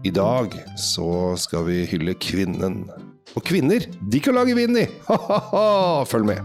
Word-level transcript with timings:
I 0.00 0.10
dag 0.10 0.54
så 0.80 1.36
skal 1.36 1.66
vi 1.66 1.82
hylle 1.84 2.14
kvinnen. 2.16 2.86
Og 3.36 3.42
kvinner, 3.44 3.84
de 3.84 4.20
kan 4.24 4.32
lage 4.32 4.54
vin 4.56 4.78
i! 4.80 4.86
Ha-ha-ha! 5.04 6.06
Følg 6.08 6.24
med. 6.30 6.40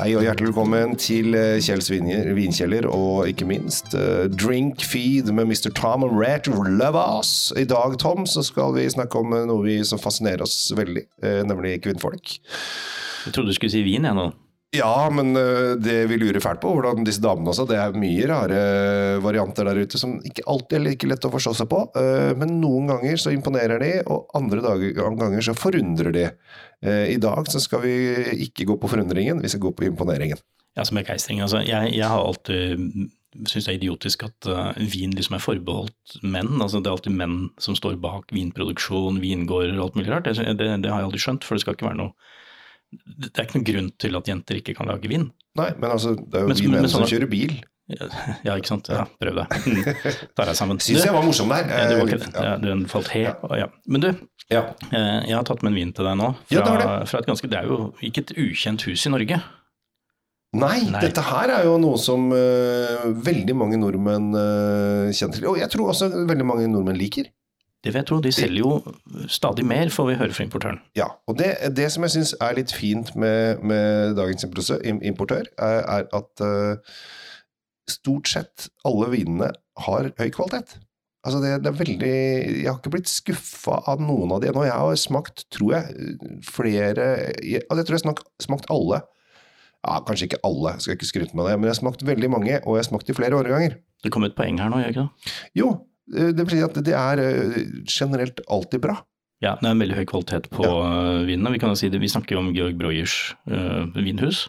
Hei 0.00 0.14
og 0.16 0.24
hjertelig 0.24 0.54
velkommen 0.54 0.96
til 0.96 1.36
eh, 1.36 1.60
Kjells 1.60 1.92
vinkjeller, 1.92 2.88
og 2.88 3.28
ikke 3.28 3.44
minst 3.44 3.92
eh, 3.92 4.24
Drink 4.32 4.80
Feed 4.88 5.28
med 5.36 5.52
Mr. 5.52 5.68
Tom 5.76 6.08
and 6.08 6.16
Rat 6.16 6.48
Love 6.48 6.96
Us. 7.20 7.52
I 7.60 7.68
dag, 7.68 8.00
Tom, 8.00 8.24
så 8.24 8.40
skal 8.40 8.72
vi 8.78 8.88
snakke 8.88 9.20
om 9.20 9.36
eh, 9.36 9.44
noe 9.52 9.66
vi, 9.68 9.82
som 9.84 10.00
fascinerer 10.00 10.48
oss 10.48 10.70
veldig, 10.72 11.04
nemlig 11.44 11.82
kvinnfolk. 11.84 12.38
Jeg 12.40 13.36
trodde 13.36 13.52
du 13.52 13.60
skulle 13.60 13.76
si 13.76 13.84
vin, 13.84 14.08
jeg 14.08 14.16
nå. 14.16 14.30
Ja, 14.70 15.10
men 15.10 15.32
øh, 15.34 15.72
det 15.82 16.04
vi 16.06 16.16
lurer 16.20 16.38
fælt 16.42 16.60
på, 16.62 16.70
hvordan 16.76 17.02
disse 17.02 17.22
damene 17.22 17.50
også 17.50 17.64
Det 17.66 17.74
er 17.74 17.96
mye 17.98 18.26
rare 18.30 18.60
varianter 19.24 19.66
der 19.66 19.80
ute 19.82 19.98
som 19.98 20.12
ikke 20.22 20.44
alltid 20.46 20.76
er 20.78 20.84
like 20.84 21.08
lett 21.10 21.26
å 21.26 21.32
forstå 21.32 21.56
seg 21.58 21.70
på. 21.72 21.80
øh, 21.98 22.30
Men 22.38 22.60
noen 22.62 22.92
ganger 22.92 23.18
så 23.18 23.34
imponerer 23.34 23.82
de, 23.82 23.92
og 24.06 24.30
andre 24.38 24.62
ganger 24.94 25.42
så 25.42 25.56
forundrer 25.58 26.14
de. 26.14 26.28
Eh, 26.86 27.16
I 27.16 27.18
dag 27.18 27.50
så 27.50 27.62
skal 27.62 27.82
vi 27.82 27.96
ikke 28.46 28.68
gå 28.70 28.78
på 28.78 28.92
forundringen, 28.92 29.42
vi 29.42 29.50
skal 29.50 29.64
gå 29.66 29.74
på 29.74 29.88
imponeringen. 29.90 30.38
Ja, 30.78 30.86
som 30.86 31.00
begeistring. 31.00 31.42
Altså, 31.42 31.64
jeg, 31.66 31.90
jeg 31.96 32.06
har 32.06 32.22
alltid 32.22 33.10
syns 33.46 33.66
det 33.66 33.72
er 33.72 33.78
idiotisk 33.78 34.24
at 34.26 34.46
uh, 34.50 34.70
vin 34.90 35.12
liksom 35.14 35.36
er 35.36 35.42
forbeholdt 35.42 36.20
menn. 36.22 36.56
Altså, 36.62 36.78
det 36.78 36.90
er 36.90 36.96
alltid 36.96 37.14
menn 37.18 37.36
som 37.62 37.74
står 37.78 37.98
bak 38.02 38.30
vinproduksjon, 38.34 39.18
vingårder 39.22 39.74
og 39.78 39.88
alt 39.88 39.98
mulig 39.98 40.14
rart. 40.14 40.30
Det, 40.30 40.46
det, 40.58 40.70
det 40.82 40.90
har 40.90 41.02
jeg 41.02 41.10
aldri 41.10 41.22
skjønt, 41.22 41.46
for 41.46 41.58
det 41.58 41.64
skal 41.64 41.78
ikke 41.78 41.90
være 41.90 42.00
noe 42.04 42.14
Det 42.90 43.30
er 43.38 43.44
ikke 43.46 43.58
noen 43.60 43.66
grunn 43.68 43.90
til 44.02 44.16
at 44.18 44.26
jenter 44.32 44.58
ikke 44.60 44.74
kan 44.78 44.88
lage 44.90 45.08
vin. 45.10 45.28
Nei, 45.58 45.68
men 45.78 45.90
altså, 45.90 46.14
det 46.16 46.34
er 46.38 46.42
jo 46.46 46.48
Men 46.48 46.56
vi 46.58 46.68
menn 46.72 46.88
som 46.88 47.02
sånn- 47.04 47.12
kjører 47.12 47.30
bil. 47.30 47.60
Ja, 48.46 48.54
ikke 48.54 48.68
sant. 48.70 48.86
Ja, 48.88 49.04
prøv 49.18 49.34
det. 49.40 49.46
Mm. 49.66 49.80
Tar 50.38 50.46
deg 50.46 50.54
sammen. 50.58 50.78
Syns 50.78 51.02
jeg 51.04 51.12
var 51.14 51.24
morsom 51.26 51.48
der. 51.50 51.64
Ja, 51.66 51.86
det 51.90 51.96
var 51.98 52.06
ikke 52.06 52.18
det. 52.22 52.34
ja. 52.38 52.52
Den 52.62 52.84
falt 52.86 53.08
helt. 53.14 53.40
Ja. 53.58 53.66
Men 53.90 54.00
du, 54.04 54.08
Ja. 54.50 54.60
eh, 54.92 55.26
jeg 55.26 55.34
har 55.34 55.42
tatt 55.48 55.62
med 55.66 55.72
en 55.72 55.78
vin 55.80 55.90
til 55.92 56.06
deg 56.06 56.14
nå. 56.20 56.28
Fra, 56.46 56.54
Ja, 56.54 56.62
det 56.62 56.84
var 56.86 57.06
Fra 57.10 57.18
et 57.18 57.26
ganske, 57.26 57.50
det 57.50 57.58
er 57.58 57.66
jo 57.66 57.92
ikke 58.06 58.22
et 58.22 58.30
ukjent 58.38 58.82
hus 58.86 59.06
i 59.06 59.10
Norge. 59.10 59.40
Nei, 60.52 60.80
Nei. 60.90 61.00
dette 61.02 61.22
her 61.22 61.50
er 61.54 61.64
jo 61.68 61.76
noe 61.78 61.98
som 62.02 62.24
uh, 62.34 63.04
veldig 63.26 63.54
mange 63.54 63.76
nordmenn 63.78 64.32
uh, 64.34 65.10
kjenner 65.14 65.36
til. 65.38 65.46
Og 65.50 65.58
jeg 65.60 65.70
tror 65.70 65.92
også 65.92 66.08
veldig 66.26 66.46
mange 66.46 66.66
nordmenn 66.70 66.98
liker. 66.98 67.28
Det 67.80 67.94
vil 67.94 68.00
jeg 68.02 68.08
tro. 68.10 68.18
de 68.20 68.32
selger 68.32 68.60
jo 68.60 69.26
stadig 69.28 69.64
mer, 69.64 69.88
får 69.88 70.10
vi 70.10 70.18
høre 70.20 70.36
fra 70.36 70.44
importøren. 70.44 70.82
Ja, 70.98 71.06
og 71.26 71.38
det, 71.38 71.54
det 71.76 71.88
som 71.92 72.04
jeg 72.04 72.12
syns 72.16 72.34
er 72.36 72.58
litt 72.58 72.74
fint 72.76 73.14
med, 73.16 73.62
med 73.64 74.14
dagens 74.18 74.44
importør, 74.44 75.48
er, 75.56 75.80
er 75.80 76.04
at 76.12 76.44
uh, 76.44 77.00
stort 77.88 78.28
sett 78.28 78.68
alle 78.84 79.08
vinene 79.14 79.48
har 79.86 80.10
høy 80.18 80.28
kvalitet. 80.28 80.76
Altså 81.20 81.40
det, 81.42 81.50
det 81.60 81.68
er 81.68 81.76
veldig 81.76 82.12
Jeg 82.12 82.68
har 82.68 82.78
ikke 82.78 82.94
blitt 82.94 83.10
skuffa 83.12 83.82
av 83.92 84.00
noen 84.00 84.30
av 84.32 84.40
de 84.40 84.48
ennå. 84.48 84.64
Jeg 84.64 84.76
har 84.76 85.00
smakt, 85.00 85.44
tror 85.52 85.74
jeg, 85.76 86.12
flere 86.48 87.08
jeg, 87.44 87.64
altså 87.66 87.82
jeg 87.82 87.88
tror 87.88 87.98
jeg 87.98 88.06
har 88.06 88.22
smakt, 88.46 88.70
alle. 88.72 89.02
Ja, 89.80 89.98
kanskje 90.04 90.28
ikke 90.28 90.42
alle, 90.44 90.74
skal 90.80 90.96
ikke 90.96 91.08
skryte 91.08 91.36
med 91.36 91.48
det, 91.48 91.56
men 91.56 91.68
jeg 91.68 91.74
har 91.74 91.80
smakt 91.80 92.04
veldig 92.04 92.28
mange, 92.32 92.58
og 92.64 92.76
jeg 92.76 92.84
har 92.84 92.88
smakt 92.88 93.12
i 93.12 93.16
flere 93.16 93.36
årganger. 93.36 93.78
Det 94.04 94.12
kom 94.12 94.24
et 94.28 94.36
poeng 94.36 94.60
her 94.60 94.68
nå, 94.72 94.80
gjør 94.80 94.92
ikke 94.92 95.04
det? 95.06 95.32
Jo, 95.56 95.70
det 96.10 96.44
vil 96.44 96.56
si 96.56 96.64
at 96.66 96.82
det 96.84 96.96
er 96.96 97.22
eh, 97.22 97.62
generelt 97.86 98.42
alltid 98.50 98.82
bra. 98.86 98.98
Ja, 99.40 99.54
det 99.56 99.70
er 99.70 99.72
en 99.72 99.80
veldig 99.80 99.96
høy 99.96 100.04
kvalitet 100.08 100.50
på 100.52 100.66
ja. 100.66 100.80
vinene. 101.24 101.54
Vi 101.54 101.60
si 101.80 101.88
det, 101.88 102.00
vi 102.02 102.10
snakker 102.12 102.36
jo 102.36 102.42
om 102.42 102.50
Georg 102.52 102.76
Breuers 102.76 103.14
uh, 103.48 103.88
vinhus. 103.96 104.42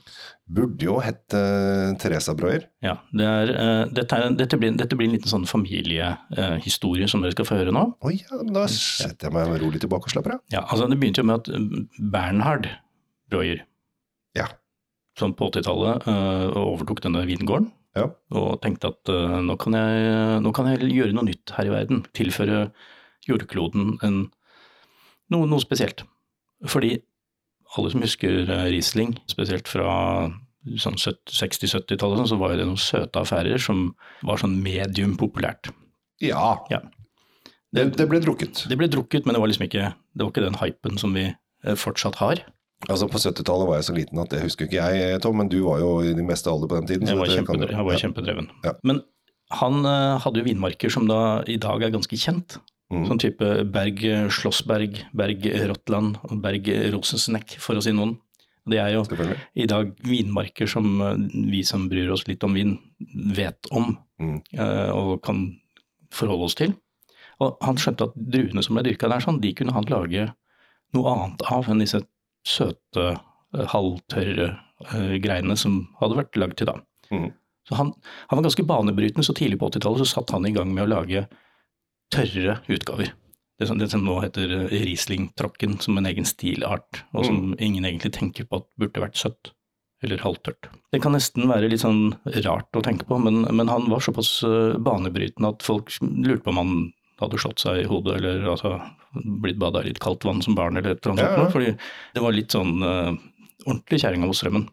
Burde 0.52 0.84
jo 0.84 0.98
hett 1.00 1.32
uh, 1.32 1.94
Teresa 2.02 2.36
Breuer. 2.36 2.66
Ja, 2.84 2.98
det 3.16 3.30
er, 3.30 3.54
uh, 3.56 3.86
dette, 3.88 4.20
er, 4.20 4.36
dette, 4.36 4.60
blir, 4.60 4.76
dette 4.76 4.98
blir 5.00 5.08
en 5.08 5.16
liten 5.16 5.32
sånn 5.32 5.48
familiehistorie 5.48 7.08
som 7.08 7.24
dere 7.24 7.38
skal 7.38 7.48
få 7.48 7.62
høre 7.62 7.72
nå. 7.72 7.86
Oi, 8.04 8.18
ja, 8.20 8.42
da 8.52 8.66
setter 8.68 9.30
jeg 9.30 9.38
meg 9.38 9.64
rolig 9.64 9.80
tilbake 9.80 10.12
og 10.12 10.16
slapper 10.18 10.36
av. 10.36 10.44
Ja, 10.52 10.66
altså 10.66 10.92
Det 10.92 11.00
begynte 11.00 11.24
jo 11.24 11.30
med 11.32 11.40
at 11.40 11.96
Bernhard 12.12 12.68
Breuer, 13.32 13.64
Ja. 14.36 14.52
som 15.16 15.32
på 15.32 15.54
80-tallet 15.54 16.04
uh, 16.12 16.52
overtok 16.68 17.00
denne 17.08 17.24
vingården, 17.32 17.72
Ja. 17.98 18.06
og 18.32 18.62
tenkte 18.64 18.88
at 18.94 19.10
uh, 19.12 19.40
nå, 19.44 19.58
kan 19.60 19.76
jeg, 19.76 20.42
nå 20.46 20.52
kan 20.56 20.70
jeg 20.72 20.88
gjøre 20.96 21.16
noe 21.18 21.28
nytt 21.28 21.52
her 21.58 21.68
i 21.68 21.74
verden. 21.74 22.06
Tilføre 22.16 22.70
jordkloden 23.28 23.98
en, 24.08 24.22
noe, 25.34 25.50
noe 25.52 25.60
spesielt. 25.64 26.06
Fordi 26.72 26.94
alle 27.76 27.92
som 27.92 28.04
husker 28.06 28.46
uh, 28.48 28.64
Riesling, 28.72 29.18
spesielt 29.32 29.68
fra 29.72 29.92
sånn 30.78 30.96
60-70-tallet, 31.02 32.22
sånn, 32.22 32.32
så 32.32 32.40
var 32.40 32.56
det 32.56 32.68
noen 32.70 32.80
søte 32.80 33.24
affærer 33.24 33.60
som 33.62 33.90
var 34.28 34.40
sånn 34.42 34.60
medium 34.64 35.16
populært. 35.20 35.72
Ja, 36.22 36.62
Ja. 36.70 36.84
det, 37.74 37.88
det 37.98 38.06
ble 38.12 38.20
drukket. 38.22 38.66
Det 38.70 38.78
ble 38.78 38.88
drukket, 38.92 39.26
men 39.26 39.34
det 39.36 39.42
var 39.42 39.50
liksom 39.50 39.66
ikke, 39.66 39.88
det 40.14 40.22
var 40.22 40.30
ikke 40.34 40.44
den 40.46 40.60
hypen 40.62 41.00
som 41.02 41.16
vi 41.18 41.24
eh, 41.32 41.76
fortsatt 41.80 42.20
har. 42.22 42.44
Altså 42.90 43.08
På 43.12 43.20
70-tallet 43.22 43.70
var 43.70 43.78
jeg 43.78 43.88
så 43.88 43.96
liten 43.96 44.22
at 44.24 44.32
det 44.34 44.42
husker 44.42 44.66
ikke 44.66 44.82
jeg, 44.82 45.22
Tom, 45.22 45.38
men 45.38 45.52
du 45.52 45.60
var 45.68 45.82
jo 45.84 45.92
i 46.02 46.16
din 46.18 46.30
beste 46.30 46.50
alder 46.50 46.72
på 46.72 46.80
den 46.80 46.90
tiden. 46.90 47.08
Jeg 47.08 47.20
var, 47.20 47.30
det 47.30 47.38
kjempe, 47.38 47.54
kan 47.54 47.68
jeg 47.70 47.88
var 47.88 48.02
kjempedreven. 48.02 48.50
Ja. 48.66 48.74
Men 48.88 49.04
han 49.62 49.86
uh, 49.86 50.18
hadde 50.24 50.42
jo 50.42 50.48
vinmarker 50.48 50.94
som 50.94 51.06
da 51.10 51.22
i 51.52 51.60
dag 51.62 51.84
er 51.86 51.94
ganske 51.94 52.18
kjent. 52.18 52.58
Mm. 52.92 53.06
Sånn 53.08 53.22
type 53.22 53.52
Berg 53.72 54.02
Slåssberg, 54.34 54.98
Berg 55.16 55.46
Rottland 55.70 56.18
og 56.28 56.42
Berg 56.44 56.68
Rosensneck, 56.96 57.56
for 57.64 57.78
å 57.80 57.84
si 57.86 57.94
noen. 57.96 58.18
Det 58.68 58.78
er 58.78 58.92
jo 58.94 59.06
i 59.58 59.66
dag 59.70 59.94
vinmarker 60.06 60.70
som 60.70 60.90
uh, 61.02 61.14
vi 61.54 61.64
som 61.68 61.86
bryr 61.92 62.12
oss 62.14 62.26
litt 62.30 62.44
om 62.48 62.58
vin, 62.58 62.78
vet 63.36 63.70
om 63.72 63.94
Mm. 64.22 64.38
uh, 64.60 64.92
og 64.94 65.24
kan 65.26 65.40
forholde 66.14 66.46
oss 66.46 66.58
til. 66.60 66.76
Og 67.42 67.58
han 67.66 67.80
skjønte 67.82 68.10
at 68.10 68.16
druene 68.16 68.62
som 68.62 68.78
ble 68.78 68.86
dyrka 68.86 69.10
der, 69.10 69.24
sånn, 69.24 69.42
de 69.42 69.54
kunne 69.58 69.74
han 69.74 69.88
lage 69.90 70.28
noe 70.96 71.14
annet 71.16 71.46
av 71.50 71.70
enn 71.72 71.82
disse 71.82 72.04
søte, 72.48 73.08
eh, 73.56 73.70
halvtørre 73.74 74.50
eh, 74.92 75.16
greiene 75.24 75.58
som 75.60 75.84
hadde 76.02 76.20
vært 76.20 76.40
lagd 76.40 76.60
til 76.60 76.72
da. 76.72 76.78
Mm. 77.12 77.30
Så 77.68 77.78
han, 77.78 77.94
han 78.28 78.40
var 78.40 78.48
ganske 78.48 78.68
banebrytende, 78.68 79.26
så 79.26 79.36
tidlig 79.38 79.60
på 79.62 79.70
80-tallet 79.70 80.04
så 80.04 80.12
satt 80.16 80.34
han 80.36 80.48
i 80.50 80.54
gang 80.56 80.72
med 80.74 80.88
å 80.88 80.92
lage 80.92 81.26
tørre 82.14 82.60
utgaver. 82.72 83.14
Det 83.62 83.68
som, 83.70 83.78
det 83.78 83.92
som 83.92 84.04
nå 84.06 84.18
heter 84.24 84.56
eh, 84.58 84.78
Riesling-tråkken, 84.88 85.80
som 85.84 86.00
en 86.00 86.10
egen 86.10 86.28
stilart, 86.28 87.04
og 87.14 87.28
som 87.28 87.52
ingen 87.60 87.86
egentlig 87.86 88.16
tenker 88.18 88.50
på 88.50 88.64
at 88.64 88.70
burde 88.82 89.04
vært 89.04 89.20
søtt. 89.22 89.54
Eller 90.02 90.18
halvtørt. 90.18 90.66
Det 90.90 90.98
kan 91.04 91.14
nesten 91.14 91.46
være 91.46 91.68
litt 91.70 91.84
sånn 91.84 92.16
rart 92.42 92.74
å 92.74 92.82
tenke 92.82 93.06
på, 93.06 93.20
men, 93.22 93.44
men 93.54 93.70
han 93.70 93.86
var 93.86 94.02
såpass 94.02 94.40
banebrytende 94.82 95.52
at 95.54 95.62
folk 95.62 95.94
lurte 96.02 96.42
på 96.42 96.50
om 96.50 96.58
han 96.58 96.72
hadde 97.22 97.40
slått 97.42 97.64
seg 97.64 97.84
i 97.84 97.88
hodet, 97.90 98.18
eller 98.20 98.46
altså 98.52 98.76
blitt 99.44 99.60
bada 99.62 99.82
i 99.84 99.90
litt 99.92 100.00
kaldt 100.04 100.26
vann 100.28 100.42
som 100.44 100.56
barn, 100.58 100.78
eller 100.80 100.96
et 100.96 101.06
eller 101.06 101.16
annet 101.16 101.26
Ja, 101.38 101.46
ja. 101.46 101.50
Fordi 101.54 101.72
det 102.16 102.24
var 102.26 102.36
litt 102.36 102.52
sånn 102.56 102.78
uh, 102.84 103.12
ordentlig 103.68 104.02
kjerringa 104.04 104.28
mot 104.30 104.38
strømmen. 104.38 104.68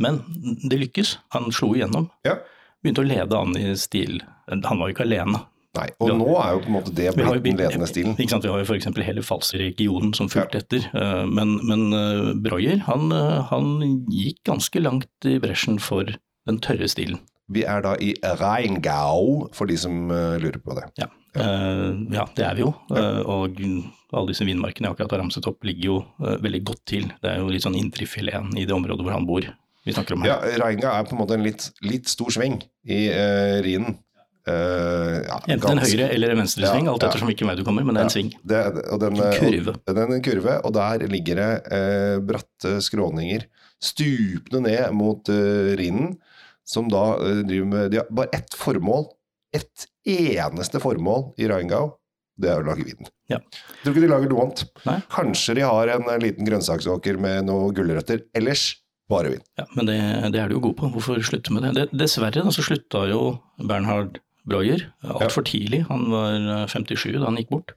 Men 0.00 0.20
det 0.68 0.78
lykkes. 0.80 1.16
Han 1.36 1.50
slo 1.54 1.74
igjennom. 1.76 2.08
Ja. 2.26 2.38
Begynte 2.84 3.02
å 3.04 3.08
lede 3.08 3.36
an 3.38 3.56
i 3.58 3.70
stil. 3.80 4.18
Han 4.50 4.80
var 4.80 4.88
jo 4.90 4.94
ikke 4.96 5.06
alene. 5.06 5.42
Nei, 5.76 5.90
og 6.00 6.08
Ja. 6.08 6.14
nå 6.16 6.28
er 6.40 6.52
jo 6.54 6.60
på 6.64 6.70
en 6.70 6.72
måte 6.78 6.92
det 6.96 7.10
blitt 7.16 7.42
den 7.44 7.58
ledende 7.60 7.86
stilen. 7.90 8.14
Ikke 8.16 8.32
sant? 8.32 8.44
Vi 8.46 8.48
har 8.48 8.62
jo 8.62 8.64
f.eks. 8.64 8.86
hele 9.04 9.20
Falster-regionen 9.24 10.14
som 10.16 10.28
fulgte 10.32 10.62
etter. 10.62 10.86
Eh, 10.96 11.24
Men, 11.28 11.58
men 11.68 11.82
eh, 11.92 12.30
Breuer 12.40 12.80
han, 12.86 13.10
han 13.50 14.06
gikk 14.08 14.40
ganske 14.48 14.80
langt 14.80 15.28
i 15.28 15.36
bresjen 15.42 15.76
for 15.78 16.08
den 16.48 16.60
tørre 16.64 16.88
stilen. 16.88 17.20
Vi 17.52 17.62
er 17.68 17.82
da 17.84 17.92
i 18.00 18.14
Reingau, 18.40 19.50
for 19.54 19.66
de 19.68 19.76
som 19.78 20.08
lurer 20.10 20.58
på 20.64 20.74
det. 20.80 20.88
Ja, 20.98 21.06
ja 21.38 22.24
det 22.36 22.44
er 22.46 22.56
vi 22.58 22.64
jo. 22.64 22.72
Eh, 22.94 23.20
Og 23.26 23.60
alle 24.14 24.32
disse 24.32 24.46
vinmarkene 24.46 24.88
jeg 24.88 24.96
akkurat 24.96 25.16
har 25.16 25.22
ramset 25.24 25.46
opp, 25.50 25.62
ligger 25.66 25.90
jo 25.90 25.98
eh, 26.22 26.38
veldig 26.44 26.62
godt 26.70 26.82
til. 26.88 27.06
Det 27.22 27.32
er 27.32 27.42
jo 27.42 27.52
litt 27.52 27.66
sånn 27.66 27.78
indrefileten 27.78 28.56
i 28.58 28.66
det 28.68 28.74
området 28.76 29.06
hvor 29.06 29.16
han 29.16 29.28
bor 29.28 29.46
vi 29.86 29.94
snakker 29.94 30.16
om 30.16 30.24
her. 30.24 30.32
Ja, 30.32 30.56
Reinga 30.64 30.96
er 30.96 31.06
på 31.06 31.14
en 31.14 31.20
måte 31.20 31.36
en 31.36 31.44
litt, 31.46 31.68
litt 31.86 32.10
stor 32.10 32.32
sving 32.34 32.56
i 32.90 33.04
uh, 33.12 33.60
Rhinen. 33.62 34.00
Uh, 34.46 35.22
ja, 35.26 35.36
Enten 35.54 35.76
en 35.76 35.82
høyre 35.82 36.08
eller 36.14 36.32
en 36.34 36.40
venstre 36.42 36.66
sving, 36.66 36.88
Ja, 36.88 36.94
alt 36.94 37.04
ettersom 37.06 37.30
hvilken 37.30 37.50
vei 37.50 37.54
du 37.58 37.62
kommer, 37.66 37.86
men 37.86 37.94
det 37.94 38.02
er 38.02 38.08
en 38.08 38.14
sving. 38.14 38.32
Det, 38.42 38.62
og 38.94 38.98
den, 39.02 39.20
En 39.22 39.38
kurve. 39.38 39.76
Og, 39.78 39.92
den 39.94 40.02
er 40.02 40.16
en 40.18 40.24
kurve, 40.26 40.56
og 40.66 40.74
der 40.74 41.06
ligger 41.10 41.38
det 41.38 41.50
uh, 41.70 42.16
bratte 42.26 42.76
skråninger 42.82 43.46
stupende 43.82 44.64
ned 44.66 44.94
mot 44.96 45.30
uh, 45.30 45.70
Rhinen, 45.78 46.16
som 46.66 46.88
da 46.90 47.04
eh, 47.22 47.42
driver 47.46 47.66
med 47.70 47.90
De 47.92 48.00
har 48.00 48.08
bare 48.10 48.32
ett 48.34 48.54
formål, 48.58 49.06
ett 49.56 49.86
eneste 50.06 50.80
formål 50.82 51.32
i 51.40 51.48
Rheingau, 51.50 51.94
det 52.36 52.50
er 52.52 52.60
å 52.60 52.66
lage 52.66 52.84
vin. 52.84 53.08
Ja. 53.32 53.38
Tror 53.82 53.94
ikke 53.94 54.04
de 54.04 54.10
lager 54.10 54.30
noe 54.30 54.44
annet. 54.44 54.64
Nei. 54.86 54.98
Kanskje 55.12 55.56
de 55.58 55.64
har 55.66 55.92
en 55.94 56.10
eh, 56.12 56.20
liten 56.22 56.48
grønnsaksåker 56.48 57.18
med 57.22 57.48
noen 57.48 57.72
gulrøtter, 57.76 58.26
ellers 58.36 58.68
bare 59.10 59.32
vin. 59.32 59.42
Ja, 59.58 59.66
Men 59.78 59.88
det, 59.88 59.98
det 60.34 60.42
er 60.42 60.50
du 60.50 60.58
jo 60.58 60.64
god 60.68 60.76
på. 60.80 60.90
Hvorfor 60.96 61.20
slutte 61.24 61.54
med 61.54 61.66
det? 61.66 61.74
det 61.78 62.00
dessverre 62.04 62.44
da, 62.44 62.52
så 62.54 62.64
slutta 62.66 63.06
jo 63.10 63.20
Bernhard 63.62 64.20
Breuer 64.46 64.88
altfor 65.02 65.46
tidlig. 65.46 65.84
Han 65.90 66.08
var 66.12 66.36
eh, 66.36 66.64
57 66.70 67.16
da 67.16 67.26
han 67.28 67.38
gikk 67.40 67.52
bort. 67.54 67.76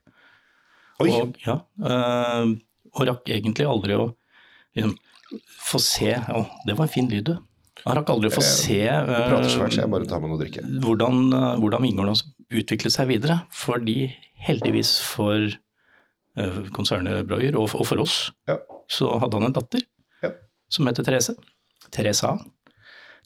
Oi! 1.00 1.10
Og, 1.16 1.38
ja, 1.46 1.60
øh, 1.80 2.56
og 2.90 3.06
rakk 3.08 3.30
egentlig 3.32 3.64
aldri 3.68 3.96
å 3.96 4.10
liksom, 4.76 4.96
få 5.64 5.78
se 5.80 6.10
Å, 6.18 6.42
det 6.66 6.76
var 6.76 6.88
en 6.88 6.92
fin 6.92 7.08
lyd, 7.08 7.30
du. 7.30 7.38
Han 7.86 7.96
rakk 7.96 8.10
aldri 8.12 8.28
å 8.30 8.34
få 8.34 8.42
se 8.44 8.76
Jeg 8.76 8.88
eh, 8.88 9.06
jeg 9.08 9.88
noe 9.88 10.80
hvordan, 10.84 11.20
eh, 11.32 11.54
hvordan 11.62 11.84
vingården 11.86 12.18
utviklet 12.60 12.92
seg 12.92 13.08
videre. 13.08 13.38
Fordi 13.56 14.10
heldigvis 14.46 14.98
for 15.04 15.46
eh, 16.36 16.60
konsernet 16.76 17.26
Breuer, 17.28 17.56
og, 17.56 17.72
og 17.74 17.86
for 17.88 18.02
oss, 18.04 18.30
Ja. 18.48 18.58
så 18.90 19.12
hadde 19.20 19.38
han 19.40 19.48
en 19.50 19.56
datter 19.56 19.82
Ja. 20.22 20.30
som 20.68 20.86
heter 20.86 21.04
Therese. 21.06 21.36
Therese 21.90 22.24
A. 22.24 22.36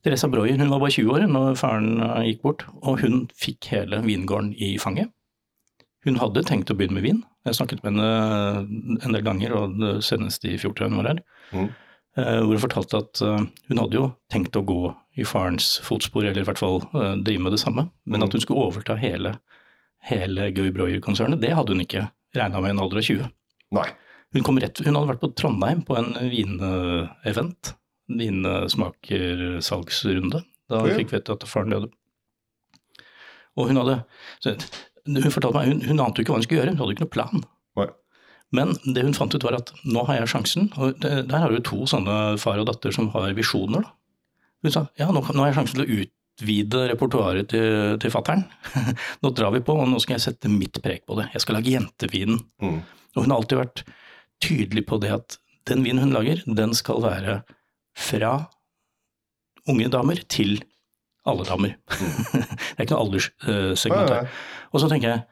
Therese 0.05 0.29
Breuer 0.31 0.59
hun 0.61 0.69
var 0.71 0.81
bare 0.83 0.93
20 0.93 1.11
år 1.17 1.27
når 1.31 1.57
faren 1.57 2.01
eh, 2.03 2.23
gikk 2.31 2.43
bort, 2.43 2.65
og 2.83 3.01
hun 3.01 3.27
fikk 3.35 3.71
hele 3.73 4.03
vingården 4.05 4.55
i 4.61 4.77
fanget. 4.79 5.11
Hun 6.05 6.19
hadde 6.21 6.43
tenkt 6.45 6.69
å 6.71 6.77
begynne 6.77 6.99
med 6.99 7.07
vin. 7.07 7.23
Jeg 7.49 7.57
snakket 7.57 7.81
med 7.85 7.97
henne 7.97 8.99
en 9.05 9.13
del 9.17 9.23
ganger, 9.25 9.55
og 9.57 9.81
senest 10.05 10.45
i 10.45 10.59
fjor 10.61 10.75
tror 10.77 10.87
jeg 10.87 10.93
hun 10.93 11.01
var 11.03 11.09
her. 11.15 11.23
Mm. 11.57 11.71
Eh, 12.17 12.39
hvor 12.45 12.55
hun 12.55 12.63
fortalte 12.63 12.99
at 13.03 13.21
eh, 13.27 13.41
hun 13.71 13.79
hadde 13.83 13.97
jo 13.99 14.05
tenkt 14.31 14.55
å 14.55 14.63
gå 14.67 14.77
i 15.19 15.25
farens 15.27 15.73
fotspor, 15.83 16.23
eller 16.29 16.43
i 16.45 16.47
hvert 16.47 16.61
fall 16.63 16.79
eh, 16.95 17.15
drive 17.27 17.43
med 17.43 17.53
det 17.57 17.61
samme, 17.63 17.89
men 18.07 18.21
Mm. 18.21 18.25
at 18.29 18.33
hun 18.37 18.41
skulle 18.45 18.63
overta 18.69 18.95
hele, 19.01 19.33
hele 20.11 20.43
Gøy 20.55 20.71
Breuer-konsernet, 20.75 21.41
det 21.43 21.51
hadde 21.57 21.73
hun 21.75 21.81
ikke 21.83 22.05
regna 22.37 22.61
med 22.63 22.71
i 22.71 22.73
en 22.77 22.83
alder 22.85 22.99
av 22.99 23.03
20. 23.09 23.27
Nei. 23.75 23.89
Hun, 24.35 24.43
kom 24.47 24.59
rett, 24.63 24.79
hun 24.85 24.95
hadde 24.95 25.09
vært 25.11 25.21
på 25.23 25.33
Trondheim 25.39 25.83
på 25.87 25.97
en 25.99 26.13
vinevent, 26.31 27.75
vinsmakersalgsrunde, 28.11 30.43
da 30.71 30.81
hun 30.81 30.91
Ja. 30.91 30.97
fikk 30.99 31.11
vite 31.13 31.33
at 31.35 31.43
faren 31.49 31.71
døde. 31.71 31.89
Og 33.57 33.69
hun 33.69 33.77
hadde 33.77 34.05
Hun 35.07 35.21
fortalte 35.31 35.55
meg, 35.59 35.67
hun, 35.69 35.81
hun 35.83 36.01
ante 36.01 36.19
jo 36.19 36.23
ikke 36.25 36.33
hva 36.33 36.39
hun 36.41 36.45
skulle 36.47 36.61
gjøre, 36.63 36.71
hun 36.73 36.79
hadde 36.81 36.93
ikke 36.95 37.05
noen 37.05 37.13
plan. 37.13 37.43
Men 38.55 38.75
det 38.85 39.05
hun 39.07 39.17
fant 39.17 39.35
ut 39.35 39.45
var 39.45 39.59
at 39.59 39.73
nå 39.83 40.05
har 40.09 40.21
jeg 40.21 40.31
sjansen, 40.35 40.69
og 40.79 40.99
det, 41.03 41.27
der 41.31 41.45
har 41.45 41.53
du 41.53 41.63
to 41.65 41.85
sånne 41.91 42.37
far 42.41 42.61
og 42.63 42.69
datter 42.71 42.95
som 42.95 43.11
har 43.15 43.35
visjoner. 43.37 43.85
Da. 43.87 43.95
Hun 44.65 44.75
sa 44.75 44.85
ja, 45.01 45.11
nå, 45.13 45.25
nå 45.25 45.43
har 45.43 45.51
jeg 45.51 45.59
sjansen 45.59 45.81
til 45.81 45.85
å 45.85 46.05
utvide 46.05 46.85
repertoaret 46.93 47.51
til, 47.51 47.97
til 48.03 48.15
fattern. 48.15 48.47
nå 49.23 49.33
drar 49.37 49.55
vi 49.57 49.63
på, 49.65 49.77
og 49.77 49.91
nå 49.91 50.01
skal 50.03 50.19
jeg 50.19 50.27
sette 50.29 50.53
mitt 50.53 50.81
preg 50.85 51.05
på 51.09 51.19
det. 51.19 51.29
Jeg 51.35 51.45
skal 51.45 51.59
lage 51.59 51.75
jentevinen. 51.75 52.41
Mm. 52.63 52.81
Og 53.15 53.23
hun 53.23 53.35
har 53.35 53.41
alltid 53.41 53.61
vært 53.61 53.85
tydelig 54.45 54.87
på 54.89 55.01
det 55.03 55.13
at 55.15 55.39
den 55.69 55.85
vinen 55.85 56.05
hun 56.05 56.15
lager, 56.15 56.43
den 56.45 56.75
skal 56.77 57.03
være 57.05 57.41
fra 57.97 58.37
unge 59.71 59.89
damer 59.93 60.21
til 60.29 60.59
alle 61.25 61.47
damer. 61.49 61.77
det 62.33 62.77
er 62.77 62.85
ikke 62.85 62.97
noe 62.97 63.05
alderssegment 63.07 64.13
her. 64.13 64.29
Og 64.73 64.83
så 64.83 64.91
tenker 64.93 65.11
jeg, 65.11 65.23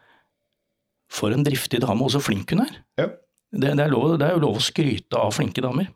for 1.12 1.34
en 1.34 1.44
driftig 1.46 1.82
dame, 1.84 2.06
og 2.06 2.14
så 2.14 2.22
flink 2.22 2.54
hun 2.54 2.64
er. 2.64 2.78
Ja. 3.00 3.08
Det, 3.52 3.74
det, 3.76 3.84
er 3.84 3.92
lov, 3.92 4.14
det 4.20 4.26
er 4.26 4.36
jo 4.38 4.46
lov 4.46 4.58
å 4.58 4.64
skryte 4.64 5.20
av 5.20 5.34
flinke 5.36 5.64
damer. 5.64 5.90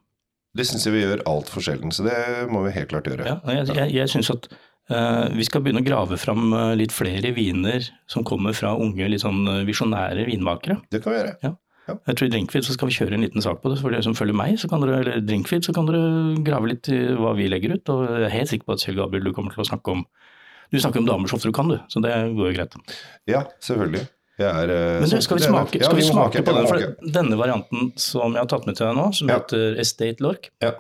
Det 0.57 0.65
syns 0.69 0.87
jeg 0.87 0.95
vi 0.95 1.03
gjør 1.03 1.25
altfor 1.29 1.65
sjelden, 1.65 1.93
så 1.93 2.05
det 2.07 2.17
må 2.53 2.63
vi 2.65 2.73
helt 2.77 2.91
klart 2.93 3.09
gjøre. 3.09 3.29
Ja, 3.29 3.37
jeg 3.53 3.77
jeg, 3.77 3.93
jeg 3.97 4.13
syns 4.13 4.33
at 4.33 4.49
uh, 4.93 5.27
vi 5.37 5.45
skal 5.49 5.65
begynne 5.65 5.83
å 5.83 5.87
grave 5.87 6.17
fram 6.21 6.49
eh, 6.57 6.73
litt 6.81 6.95
flere 6.97 7.33
viner 7.37 7.85
som 8.09 8.25
kommer 8.25 8.57
fra 8.57 8.73
unge, 8.81 9.09
litt 9.13 9.25
sånn 9.25 9.45
eh, 9.53 9.65
visjonære 9.69 10.25
vinmakere. 10.31 10.79
Det 10.93 11.03
kan 11.05 11.13
vi 11.13 11.21
gjøre. 11.21 11.55
Jeg 11.87 12.19
tror 12.19 12.27
I 12.27 12.33
Drinkfeed 12.33 12.67
så 12.67 12.75
skal 12.75 12.91
vi 12.91 12.97
kjøre 12.97 13.15
en 13.15 13.23
liten 13.23 13.45
sak 13.45 13.61
på 13.63 13.71
det. 13.71 13.77
For 13.79 13.95
dere 13.95 14.03
som 14.03 14.17
følger 14.19 14.35
meg, 14.35 14.57
så 14.59 14.71
kan 14.71 14.83
dere, 14.83 15.03
eller 15.05 15.21
Drinkfeed, 15.23 15.69
så 15.69 15.75
kan 15.77 15.87
dere 15.87 16.41
grave 16.47 16.73
litt 16.73 16.89
i 16.91 16.99
hva 17.15 17.31
vi 17.39 17.47
legger 17.53 17.77
ut. 17.77 17.93
Og 17.95 18.03
jeg 18.09 18.27
er 18.27 18.35
helt 18.35 18.51
sikker 18.51 18.67
på 18.67 18.75
at 18.75 18.83
Kjell 18.83 18.99
Gabriel, 18.99 19.29
du 19.29 19.37
kommer 19.37 19.55
til 19.55 19.63
å 19.63 19.69
snakke 19.69 19.95
om 19.95 20.07
Du 20.75 20.81
snakker 20.83 20.99
om 20.99 21.07
damer 21.07 21.31
så 21.31 21.37
ofte 21.37 21.47
du 21.47 21.55
kan, 21.55 21.69
du. 21.71 21.77
Så 21.93 22.01
det 22.03 22.11
går 22.35 22.49
jo 22.51 22.55
greit. 22.57 22.73
Ja, 23.31 23.45
selvfølgelig. 23.63 24.09
Er, 24.39 24.69
eh, 24.69 25.01
Men 25.01 25.09
du, 25.09 25.21
skal 25.25 25.39
vi 25.39 25.45
er- 25.45 25.49
smake, 25.49 25.79
skal 25.83 25.97
vi 25.97 26.03
smake 26.05 26.43
på 26.45 26.53
den? 26.55 26.67
For 26.69 27.11
denne 27.11 27.37
varianten 27.41 27.93
som 27.99 28.35
jeg 28.35 28.43
har 28.43 28.47
tatt 28.53 28.67
med 28.67 28.77
til 28.77 28.87
deg 28.87 28.97
nå, 28.99 29.07
som 29.15 29.29
Ja. 29.29 29.39
heter 29.39 29.79
Estate 29.81 30.21
Lork 30.21 30.51
Ja. 30.61 30.73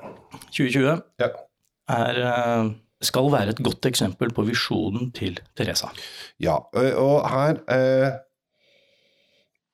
2020, 0.53 1.00
er, 1.88 2.20
eh, 2.20 2.70
skal 3.00 3.31
være 3.31 3.49
et 3.55 3.62
godt 3.64 3.81
eksempel 3.88 4.31
på 4.32 4.44
visjonen 4.44 5.11
til 5.14 5.38
Teresa. 5.56 5.88
Ja, 6.38 6.58
og 6.75 7.29
her 7.31 7.61
eh, 7.69 8.19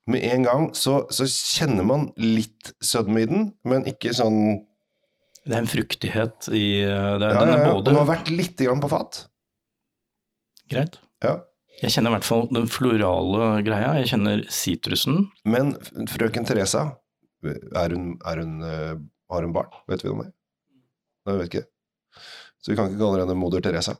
Med 0.05 0.21
en 0.23 0.43
gang 0.43 0.71
så, 0.75 1.05
så 1.11 1.23
kjenner 1.23 1.85
man 1.87 2.09
litt 2.17 2.73
sødme 2.83 3.21
i 3.21 3.25
den, 3.25 3.53
men 3.63 3.85
ikke 3.85 4.11
sånn 4.13 4.65
Det 5.45 5.55
er 5.55 5.59
en 5.59 5.67
fruktighet 5.67 6.49
i 6.51 6.83
det, 6.83 7.21
ja, 7.21 7.39
Den 7.45 7.53
er 7.53 7.71
både 7.71 7.85
den 7.85 7.95
har 7.95 8.05
vært 8.09 8.29
litt 8.35 8.57
grann 8.57 8.81
på 8.83 8.89
fat. 8.89 9.25
greit. 10.69 10.97
Ja. 11.23 11.37
Jeg 11.81 11.95
kjenner 11.95 12.13
i 12.13 12.15
hvert 12.17 12.27
fall 12.27 12.45
den 12.53 12.69
florale 12.71 13.49
greia. 13.65 13.95
Jeg 13.99 14.13
kjenner 14.13 14.45
sitrusen. 14.53 15.25
Men 15.49 15.73
frøken 16.11 16.47
Teresa, 16.47 16.85
er 17.43 17.95
hun, 17.95 18.13
er 18.23 18.43
hun, 18.43 18.55
eh, 18.63 18.95
har 19.33 19.45
hun 19.47 19.55
barn? 19.55 19.73
Vet 19.91 20.05
vi 20.05 20.13
om 20.13 20.23
det? 20.23 20.31
Nei, 21.23 21.35
vi 21.35 21.41
vet 21.41 21.51
ikke. 21.51 21.67
Så 22.63 22.71
vi 22.71 22.77
kan 22.79 22.87
ikke 22.87 23.01
kalle 23.01 23.25
henne 23.25 23.35
moder 23.35 23.59
Teresa. 23.63 23.97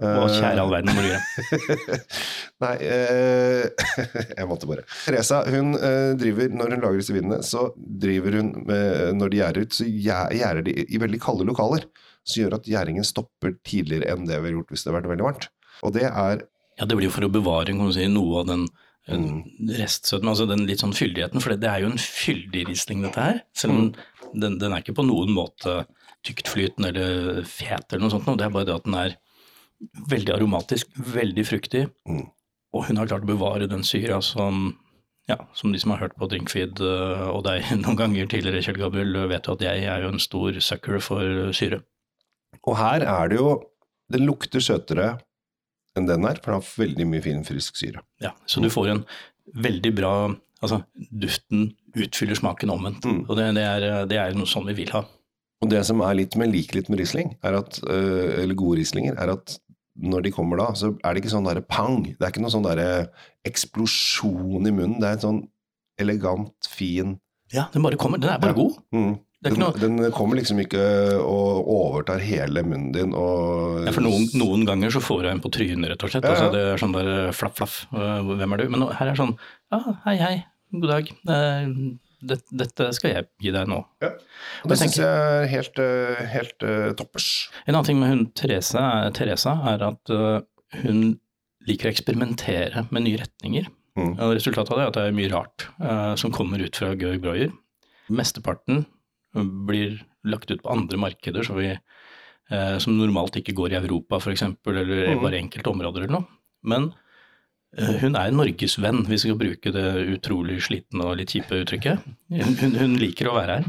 Eh, 0.00 0.22
kjære 0.32 0.62
all 0.62 0.70
verden, 0.72 0.96
du 0.96 1.04
gjøre. 1.04 1.98
Nei, 2.64 2.74
eh, 2.88 3.88
jeg 4.38 4.48
måtte 4.48 4.68
bare. 4.70 4.86
Teresa 5.04 5.42
hun 5.52 5.74
eh, 5.76 6.14
driver, 6.16 6.54
når 6.56 6.72
hun 6.72 6.84
lager 6.86 7.02
disse 7.02 7.16
vinene, 7.16 7.42
så 7.44 7.66
driver 7.76 8.38
hun 8.40 8.54
med, 8.62 9.18
når 9.18 9.32
de 9.32 9.40
gjærer 9.42 9.66
ut, 9.66 9.76
så 9.76 9.88
gjærer 9.88 10.62
de 10.64 10.76
i 10.88 11.02
veldig 11.02 11.20
kalde 11.20 11.44
lokaler. 11.50 11.84
Som 12.24 12.46
gjør 12.46 12.56
at 12.56 12.70
gjæringen 12.70 13.04
stopper 13.04 13.58
tidligere 13.66 14.08
enn 14.14 14.24
det 14.28 14.40
vi 14.40 14.50
har 14.50 14.56
gjort 14.56 14.72
hvis 14.72 14.86
det 14.86 14.92
har 14.92 14.98
vært 15.02 15.12
veldig 15.12 15.28
varmt. 15.28 15.50
Og 15.84 15.92
det 15.96 16.08
er 16.08 16.46
Ja, 16.78 16.86
det 16.86 16.96
blir 16.96 17.08
jo 17.08 17.14
for 17.14 17.26
å 17.26 17.32
bevare 17.32 17.74
kan 17.76 17.92
si, 17.92 18.06
noe 18.12 18.40
av 18.44 18.46
den 18.52 18.68
Mm. 19.08 19.38
restsødmen, 19.72 20.28
altså 20.28 20.44
den 20.46 20.66
litt 20.68 20.82
sånn 20.82 20.92
fyldigheten. 20.92 21.40
For 21.40 21.54
det, 21.54 21.62
det 21.62 21.68
er 21.70 21.80
jo 21.80 21.86
en 21.88 21.96
fyldig 21.96 22.66
Riesling, 22.68 23.00
dette 23.06 23.22
her. 23.22 23.38
Selv 23.56 23.72
om 23.72 23.78
Mm. 23.86 23.94
den, 24.42 24.58
den 24.58 24.72
er 24.74 24.82
ikke 24.82 24.94
på 24.98 25.06
noen 25.06 25.30
måte 25.32 25.86
tyktflytende 26.28 26.90
eller 26.92 27.42
fet 27.48 27.86
eller 27.90 28.02
noe 28.04 28.10
sånt. 28.12 28.26
noe. 28.26 28.36
Det 28.36 28.44
er 28.44 28.50
bare 28.52 28.66
det 28.68 28.74
at 28.74 28.84
den 28.84 28.94
er 28.94 29.16
veldig 30.10 30.34
aromatisk, 30.36 30.90
veldig 30.98 31.46
fruktig. 31.48 31.86
Mm. 32.06 32.26
Og 32.74 32.84
hun 32.84 32.96
har 33.00 33.06
klart 33.06 33.24
å 33.24 33.30
bevare 33.32 33.66
den 33.66 33.80
syra 33.82 34.20
som 34.22 34.76
ja, 35.28 35.36
som 35.54 35.72
de 35.72 35.78
som 35.78 35.90
har 35.92 36.00
hørt 36.00 36.16
på 36.16 36.28
Drinkfeed 36.28 36.80
øh, 36.80 37.28
og 37.34 37.44
deg 37.44 37.62
noen 37.80 37.96
ganger 37.96 38.26
tidligere, 38.28 38.62
Kjell 38.64 38.78
Gabriel, 38.80 39.16
vet 39.28 39.44
jo 39.48 39.52
at 39.56 39.60
jeg 39.64 39.84
er 39.84 40.02
jo 40.02 40.08
en 40.12 40.18
stor 40.20 40.52
sucker 40.60 41.00
for 41.00 41.50
syre. 41.52 41.82
Og 42.66 42.76
her 42.76 43.00
er 43.04 43.28
det 43.28 43.38
jo 43.38 43.62
Den 44.10 44.24
lukter 44.24 44.60
søtere 44.60 45.18
enn 45.98 46.08
den 46.08 46.24
er, 46.28 46.38
for 46.42 46.52
den 46.54 46.60
har 46.62 46.70
veldig 46.84 47.06
mye 47.10 47.24
fin, 47.24 47.44
frisk 47.46 47.76
syre. 47.80 48.02
Ja, 48.24 48.32
så 48.48 48.62
du 48.64 48.70
får 48.72 48.94
en 48.96 49.04
veldig 49.68 49.94
bra 49.96 50.12
Altså, 50.58 50.80
duften 51.14 51.68
utfyller 51.94 52.34
smaken 52.34 52.72
omvendt. 52.74 53.04
Mm. 53.06 53.20
Og 53.28 53.36
det, 53.38 53.44
det, 53.54 53.62
er, 53.62 53.84
det 54.10 54.16
er 54.18 54.32
noe 54.34 54.48
sånn 54.50 54.66
vi 54.66 54.74
vil 54.80 54.90
ha. 54.90 55.04
Og 55.62 55.70
det 55.70 55.84
som 55.86 56.02
er 56.02 56.16
litt 56.18 56.34
med 56.34 56.50
liker 56.50 56.80
litt 56.80 56.88
med 56.90 56.98
Riesling, 56.98 57.30
er 57.46 57.60
at, 57.60 57.78
øh, 57.86 58.40
eller 58.42 58.58
gode 58.58 58.80
Rieslinger, 58.80 59.14
er 59.22 59.30
at 59.36 59.54
når 59.98 60.26
de 60.26 60.32
kommer 60.34 60.58
da, 60.58 60.66
så 60.78 60.92
er 60.98 61.14
det 61.14 61.22
ikke 61.22 61.30
sånn 61.30 61.46
derre 61.46 61.62
pang. 61.62 62.02
Det 62.10 62.18
er 62.26 62.32
ikke 62.34 62.42
noe 62.42 62.50
sånn 62.54 62.66
derre 62.66 62.88
eksplosjon 63.46 64.66
i 64.66 64.74
munnen. 64.74 64.98
Det 65.02 65.08
er 65.08 65.16
en 65.18 65.24
sånn 65.24 65.40
elegant, 65.98 66.54
fin 66.70 67.16
Ja, 67.54 67.68
den 67.72 67.82
bare 67.86 67.96
kommer. 67.96 68.18
Den 68.20 68.34
er 68.34 68.38
bare 68.42 68.52
Ja. 68.52 68.58
god. 68.58 68.82
mm. 68.92 69.14
Den, 69.46 69.54
den 69.78 69.98
kommer 70.10 70.34
liksom 70.40 70.58
ikke 70.58 70.80
og 71.22 71.68
overtar 71.70 72.18
hele 72.18 72.64
munnen 72.66 72.88
din 72.90 73.12
og 73.14 73.84
Ja, 73.86 73.92
for 73.94 74.02
noen, 74.02 74.24
noen 74.34 74.64
ganger 74.66 74.90
så 74.90 74.98
får 75.04 75.28
jeg 75.28 75.36
en 75.36 75.42
på 75.44 75.52
trynet, 75.54 75.92
rett 75.92 76.02
og 76.02 76.10
slett. 76.10 76.26
Ja, 76.26 76.32
ja. 76.32 76.34
Altså, 76.34 76.48
det 76.56 76.62
er 76.72 76.82
sånn 76.82 76.96
der 76.96 77.10
eh, 77.12 77.30
flaff, 77.38 77.54
flaff. 77.60 77.76
eh, 77.94 78.32
Hvem 78.32 78.56
er 78.56 78.62
du? 78.64 78.66
Men 78.74 78.88
her 78.98 79.12
er 79.12 79.20
sånn 79.20 79.36
ja, 79.70 79.78
hei, 80.08 80.16
hei, 80.18 80.34
god 80.74 80.90
dag. 80.90 81.12
Dette, 82.18 82.50
dette 82.50 82.88
skal 82.96 83.12
jeg 83.12 83.28
gi 83.46 83.52
deg 83.54 83.68
nå. 83.70 83.78
Og 84.02 84.72
det 84.72 84.80
syns 84.80 84.96
jeg 84.98 85.06
er 85.06 85.46
helt, 85.52 85.78
helt 86.32 86.64
uh, 86.66 86.88
toppers. 86.98 87.28
En 87.62 87.76
annen 87.76 87.86
ting 87.86 88.00
med 88.02 88.10
hun 88.10 88.24
Therese, 88.34 88.74
er- 88.74 89.14
er 89.14 89.84
at 89.86 90.10
uh, 90.10 90.40
hun 90.82 91.04
liker 91.68 91.86
å 91.86 91.92
eksperimentere 91.94 92.88
med 92.90 93.06
nye 93.06 93.22
retninger. 93.22 93.70
Mm. 93.94 94.16
Og 94.18 94.34
resultatet 94.34 94.74
av 94.74 94.80
det 94.80 94.82
er 94.82 94.90
at 94.90 94.98
det 94.98 95.06
er 95.12 95.14
mye 95.14 95.30
rart 95.30 95.68
uh, 95.78 96.16
som 96.18 96.34
kommer 96.34 96.58
ut 96.58 96.74
fra 96.74 96.90
Georg 96.98 97.22
Breuer. 97.22 97.54
Mesteparten 98.10 98.82
blir 99.34 99.98
lagt 100.28 100.50
ut 100.50 100.62
på 100.62 100.72
andre 100.72 100.98
markeder 101.00 101.44
så 101.46 101.54
vi, 101.58 101.68
eh, 102.50 102.78
som 102.82 102.96
normalt 102.98 103.36
ikke 103.40 103.54
går 103.56 103.72
i 103.74 103.80
Europa 103.82 104.16
f.eks., 104.22 104.42
eller 104.66 105.14
Mm. 105.14 105.22
bare 105.22 105.38
enkelte 105.42 105.70
områder 105.70 106.04
eller 106.06 106.18
noe. 106.20 106.26
Men 106.64 106.92
eh, 107.76 107.98
hun 108.02 108.16
er 108.16 108.30
norgesvenn, 108.32 109.04
hvis 109.06 109.24
vi 109.24 109.30
skal 109.30 109.38
bruke 109.40 109.72
det 109.72 109.86
utrolig 110.16 110.60
slitne 110.64 111.04
og 111.04 111.16
litt 111.20 111.30
kjipe 111.36 111.62
uttrykket. 111.64 112.00
Hun, 112.30 112.54
hun, 112.62 112.74
hun 112.80 112.96
liker 112.98 113.28
å 113.28 113.36
være 113.36 113.58
her. 113.60 113.68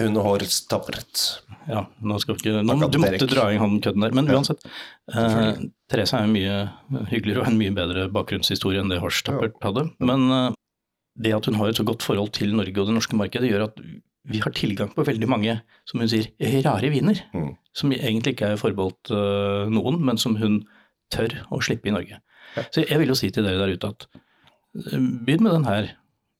Hun 0.00 0.16
har 0.18 0.42
stappret. 0.50 1.40
Ja, 1.70 1.84
nå 2.02 2.16
skal 2.18 2.34
vi 2.34 2.42
ikke, 2.42 2.62
nå, 2.66 2.74
du 2.90 2.98
måtte 2.98 3.28
dra 3.30 3.44
i 3.54 3.58
han 3.62 3.78
kødden 3.80 4.02
der. 4.02 4.14
Men 4.18 4.26
uansett, 4.34 4.64
eh, 5.14 5.60
Therese 5.88 6.14
er 6.18 6.26
jo 6.26 6.32
mye 6.34 7.06
hyggeligere 7.12 7.44
og 7.44 7.50
en 7.52 7.58
mye 7.60 7.74
bedre 7.74 8.08
bakgrunnshistorie 8.10 8.82
enn 8.82 8.90
det 8.90 8.98
Horst 9.02 9.24
Tappert 9.28 9.54
hadde. 9.62 9.86
Men 10.02 10.26
eh, 10.34 10.50
det 11.22 11.32
at 11.38 11.46
hun 11.46 11.54
har 11.54 11.70
et 11.70 11.78
så 11.78 11.86
godt 11.86 12.02
forhold 12.02 12.32
til 12.34 12.50
Norge 12.58 12.74
og 12.82 12.90
det 12.90 12.96
norske 12.98 13.16
markedet, 13.16 13.48
gjør 13.52 13.68
at 13.70 13.78
vi 14.26 14.40
har 14.42 14.52
tilgang 14.56 14.90
på 14.94 15.04
veldig 15.06 15.28
mange, 15.30 15.58
som 15.86 16.00
hun 16.02 16.08
sier, 16.10 16.28
rare 16.66 16.90
viner. 16.90 17.20
Mm. 17.34 17.52
Som 17.76 17.92
egentlig 17.94 18.34
ikke 18.34 18.52
er 18.54 18.60
forbeholdt 18.60 19.12
uh, 19.14 19.66
noen, 19.70 20.00
men 20.04 20.18
som 20.18 20.34
hun 20.40 20.60
tør 21.14 21.34
å 21.54 21.60
slippe 21.62 21.90
i 21.90 21.94
Norge. 21.94 22.18
Så 22.72 22.82
jeg 22.86 22.98
vil 22.98 23.12
jo 23.12 23.18
si 23.18 23.30
til 23.30 23.44
dere 23.46 23.60
der 23.60 23.74
ute 23.76 23.90
at 23.92 24.06
eh, 24.14 24.98
begynn 25.26 25.44
med 25.44 25.52
den 25.58 25.68
her. 25.68 25.90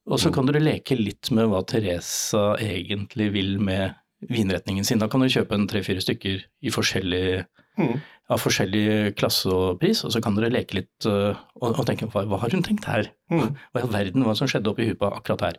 Og 0.07 0.19
så 0.23 0.31
Mm. 0.31 0.35
kan 0.35 0.47
dere 0.49 0.63
leke 0.63 0.97
litt 0.99 1.31
med 1.35 1.49
hva 1.51 1.61
Teresa 1.67 2.57
egentlig 2.63 3.33
vil 3.35 3.57
med 3.61 3.95
vinretningen 4.31 4.85
sin. 4.87 4.99
Da 5.03 5.09
kan 5.13 5.21
du 5.21 5.27
kjøpe 5.29 5.55
en 5.55 5.67
tre-fire 5.69 6.01
stykker 6.03 6.43
i 6.63 6.71
forskjellig, 6.75 7.45
Mm. 7.77 7.99
av 8.33 8.41
forskjellig 8.41 9.15
klasse 9.19 9.47
og 9.53 9.79
pris, 9.83 10.01
og 10.07 10.11
så 10.15 10.23
kan 10.25 10.35
dere 10.35 10.49
leke 10.51 10.79
litt 10.79 11.05
uh, 11.07 11.37
og, 11.61 11.75
og 11.79 11.85
tenke 11.87 12.07
hva, 12.09 12.23
hva 12.27 12.39
har 12.41 12.51
hun 12.55 12.63
tenkt 12.65 12.87
her? 12.89 13.11
Mm. 13.31 13.51
Hva 13.75 13.83
i 13.83 13.85
all 13.85 13.93
verden 13.93 14.25
hva 14.25 14.35
som 14.39 14.49
skjedde 14.49 14.71
oppi 14.73 14.87
huet 14.89 14.99
på 14.99 15.11
akkurat 15.13 15.43
her? 15.45 15.59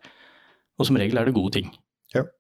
Og 0.80 0.88
som 0.90 0.98
regel 0.98 1.18
er 1.22 1.26
det 1.30 1.36
gode 1.38 1.54
ting. 1.60 1.70
Yep. 2.16 2.37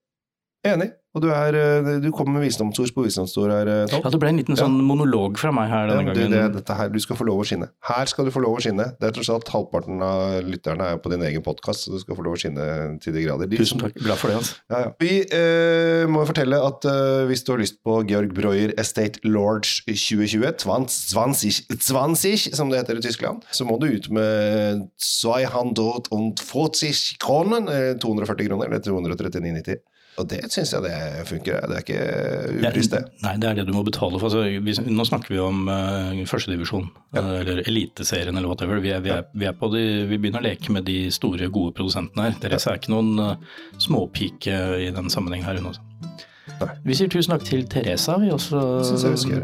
Enig. 0.66 0.92
Og 1.18 1.22
du, 1.24 1.30
er, 1.34 1.56
eh, 1.58 1.88
du 2.04 2.12
kommer 2.14 2.36
med 2.38 2.44
visdomsord 2.46 2.92
på 2.94 3.02
visdomsord 3.08 3.50
her, 3.50 3.66
eh, 3.72 3.86
Tom. 3.90 4.02
Ja, 4.04 4.10
det 4.14 4.20
ble 4.22 4.30
en 4.30 4.38
liten 4.38 4.54
Ja. 4.54 4.60
sånn 4.66 4.76
monolog 4.86 5.38
fra 5.42 5.50
meg 5.56 5.70
her 5.72 5.88
denne 5.90 6.08
Ja, 6.10 6.14
du, 6.14 6.20
gangen. 6.20 6.32
det, 6.54 6.62
dette 6.62 6.74
her, 6.78 6.90
du 6.94 7.00
skal 7.00 7.16
få 7.18 7.26
lov 7.26 7.40
å 7.42 7.46
skinne. 7.48 7.70
Her 7.90 8.06
skal 8.06 8.26
du 8.26 8.32
få 8.32 8.42
lov 8.44 8.58
å 8.58 8.62
skinne. 8.62 8.86
Det 9.00 9.08
er 9.08 9.12
tross 9.16 9.30
alt 9.34 9.48
halvparten 9.50 9.98
av 10.04 10.44
lytterne 10.46 10.82
er 10.94 10.98
på 11.02 11.10
din 11.10 11.22
egen 11.26 11.42
podkast, 11.42 11.86
så 11.88 11.92
du 11.96 12.00
skal 12.04 12.16
få 12.20 12.24
lov 12.28 12.34
å 12.36 12.38
skinne 12.38 13.00
til 13.02 13.14
de 13.14 13.24
grader. 13.26 13.48
De, 13.50 13.58
Tusen 13.58 13.80
takk, 13.82 13.94
glad 13.98 14.18
for 14.22 14.28
det. 14.30 14.38
Altså. 14.38 14.54
Ja, 14.70 14.78
ja. 14.84 14.90
Vi 15.00 15.22
eh, 15.26 16.06
må 16.06 16.22
fortelle 16.28 16.54
at 16.62 16.86
eh, 16.86 17.26
hvis 17.32 17.44
du 17.48 17.52
har 17.56 17.60
lyst 17.66 17.82
på 17.82 18.04
Georg 18.06 18.34
Breuer 18.38 18.74
Estate 18.78 19.18
Lords 19.26 19.82
2020, 19.88 20.54
20, 20.54 20.98
20, 21.08 22.54
som 22.54 22.70
det 22.70 22.78
heter 22.84 22.98
i 23.02 23.04
Tyskland, 23.08 23.42
så 23.50 23.66
må 23.66 23.80
du 23.82 23.88
ut 23.90 24.10
med 24.12 24.86
240 25.02 27.18
kroner, 27.18 27.66
eh, 27.74 27.94
240 27.98 28.46
kroner, 28.50 28.66
eller 28.68 28.80
239,90. 28.86 29.82
Og 30.18 30.26
det 30.32 30.40
syns 30.50 30.72
jeg 30.74 30.82
det 30.82 31.26
funker. 31.30 31.60
Det 31.70 31.76
er 31.78 31.84
ikke 31.84 32.70
upris, 32.72 32.90
det. 32.90 33.04
Nei, 33.22 33.36
det 33.42 33.50
er 33.52 33.60
det 33.60 33.68
du 33.68 33.74
må 33.76 33.84
betale 33.86 34.18
for. 34.18 34.32
Altså, 34.32 34.48
vi, 34.66 34.74
nå 34.90 35.06
snakker 35.06 35.36
vi 35.36 35.42
om 35.44 35.68
uh, 35.70 36.24
førstedivisjon, 36.30 36.88
ja. 37.14 37.22
eller 37.44 37.62
Eliteserien 37.70 38.34
eller 38.34 38.50
whatever. 38.50 38.82
Vi, 38.82 38.96
er, 38.96 39.04
vi, 39.06 39.14
er, 39.14 39.28
vi, 39.38 39.46
er 39.46 39.54
på 39.58 39.70
de, 39.74 39.84
vi 40.10 40.18
begynner 40.18 40.42
å 40.42 40.48
leke 40.48 40.74
med 40.74 40.88
de 40.90 41.12
store, 41.14 41.52
gode 41.54 41.76
produsentene 41.78 42.32
her. 42.32 42.40
Therese 42.42 42.74
er 42.74 42.82
ikke 42.82 42.96
noen 42.96 43.14
uh, 43.22 43.62
småpike 43.84 44.58
i 44.88 44.90
den 44.96 45.14
sammenheng 45.14 45.46
her, 45.46 45.62
unna 45.62 45.76
også. 45.76 45.86
Nei. 46.58 46.74
Vi 46.88 46.98
sier 46.98 47.10
tusen 47.14 47.36
takk 47.36 47.46
til 47.46 47.68
Teresa. 47.70 48.18
Vi 48.18 48.34
også, 48.34 48.66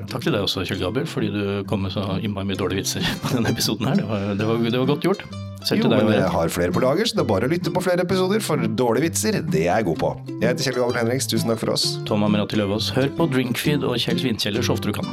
takk 0.09 0.25
til 0.25 0.33
deg 0.33 0.41
også, 0.41 0.65
Kjell 0.65 0.81
Gabriel, 0.81 1.09
fordi 1.09 1.29
du 1.35 1.43
kom 1.69 1.85
med 1.85 1.93
så 1.93 2.17
innmari 2.17 2.49
mye 2.49 2.57
dårlige 2.57 2.81
vitser 2.81 3.15
på 3.21 3.35
denne 3.37 3.53
episoden 3.53 3.91
her. 3.91 4.01
Det 4.01 4.09
var, 4.09 4.29
det 4.39 4.49
var, 4.49 4.69
det 4.69 4.79
var 4.79 4.93
godt 4.95 5.11
gjort. 5.11 5.27
Jo, 5.71 5.89
men 5.89 6.11
jeg 6.11 6.31
har 6.33 6.51
flere 6.51 6.75
på 6.75 6.83
lager, 6.83 7.07
så 7.07 7.17
det 7.17 7.23
er 7.23 7.29
bare 7.29 7.47
å 7.47 7.53
lytte 7.53 7.71
på 7.73 7.83
flere 7.85 8.03
episoder, 8.03 8.43
for 8.43 8.59
dårlige 8.83 9.07
vitser, 9.07 9.39
det 9.41 9.65
er 9.67 9.79
jeg 9.79 9.87
god 9.91 10.01
på. 10.03 10.11
Jeg 10.41 10.49
heter 10.49 10.67
Kjell 10.67 10.79
Gabriel 10.81 10.99
Henriks, 11.03 11.29
tusen 11.31 11.53
takk 11.53 11.63
for 11.63 11.75
oss. 11.75 11.85
Tom 12.09 12.25
Amirati 12.27 12.59
Løvaas, 12.59 12.91
hør 12.97 13.11
på 13.17 13.29
Drinkfeed 13.31 13.87
og 13.87 13.95
Kjell 14.01 14.19
Svinkjeller 14.25 14.65
så 14.65 14.75
ofte 14.75 14.91
du 14.91 14.97
kan. 14.99 15.07